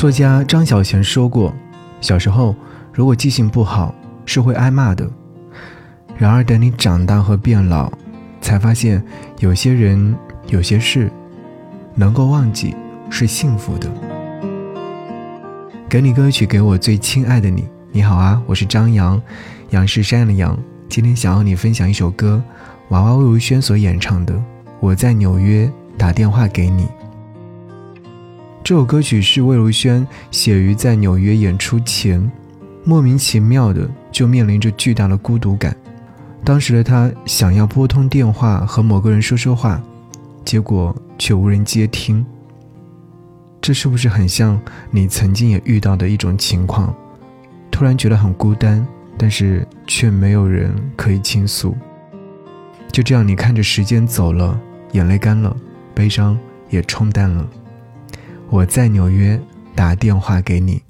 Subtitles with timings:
[0.00, 1.52] 作家张小娴说过
[2.00, 2.56] ：“小时候
[2.90, 5.06] 如果记性不好，是会挨骂的。
[6.16, 7.92] 然而等你长大和变老，
[8.40, 9.04] 才发现
[9.40, 10.16] 有些人、
[10.46, 11.12] 有些事，
[11.94, 12.74] 能够忘记
[13.10, 13.90] 是幸福的。”
[15.86, 17.68] 给你歌曲，给我最亲爱的你。
[17.92, 19.20] 你好啊，我是张扬，
[19.68, 20.58] 杨是山羊的羊。
[20.88, 22.42] 今天想要你分享一首歌，
[22.88, 24.32] 娃娃魏如萱所演唱的
[24.80, 26.84] 《我在纽约打电话给你》。
[28.70, 32.30] 这首歌曲是魏如萱写于在纽约演出前，
[32.84, 35.76] 莫名其妙的就面临着巨大的孤独感。
[36.44, 39.82] 当时的她想要拨通电话和某个人说说话，
[40.44, 42.24] 结果却无人接听。
[43.60, 44.56] 这是不是很像
[44.92, 46.94] 你曾经也遇到的一种情况？
[47.72, 48.86] 突然觉得很孤单。
[49.18, 51.76] 但是却没有人可以倾诉。
[52.92, 54.56] 就这样，你看着时间走了，
[54.92, 55.56] 眼泪干了，
[55.92, 57.44] 悲伤也冲淡了。
[58.52, 59.40] 我在纽约
[59.76, 60.82] 打电话给你。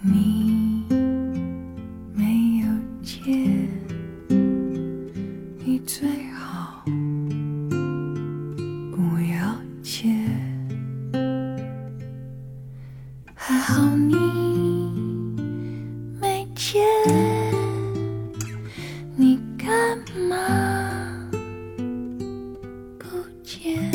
[0.00, 0.86] 你
[2.14, 2.66] 没有
[3.02, 3.20] 接，
[5.62, 6.82] 你最好
[8.90, 10.08] 不要接。
[13.34, 14.14] 还好你
[23.44, 23.93] 见。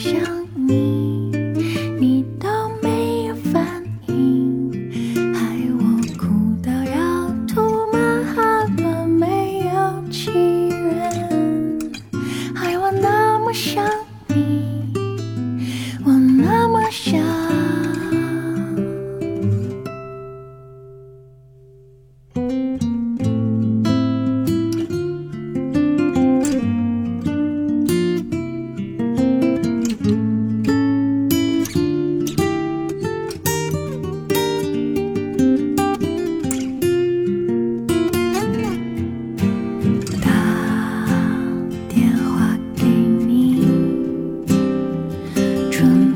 [0.00, 0.39] 想
[45.80, 46.09] ocean.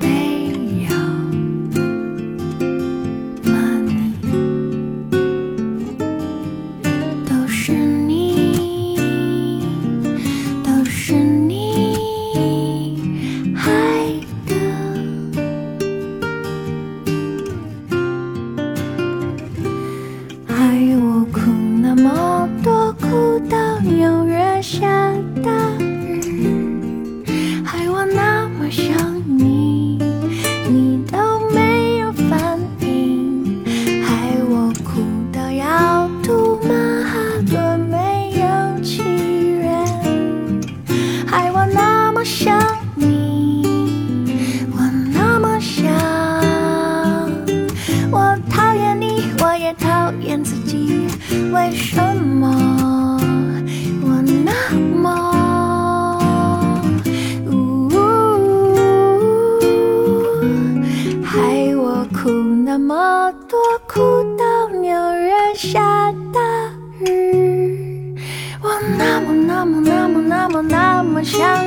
[50.05, 51.07] 讨厌自己
[51.51, 53.19] 为什么
[54.03, 54.53] 我那
[55.01, 55.09] 么
[57.47, 57.89] 呜，
[61.25, 66.39] 害我哭那么多，哭到纽约下大
[67.01, 68.15] 雨。
[68.61, 71.65] 我那么那么那么那么那么想，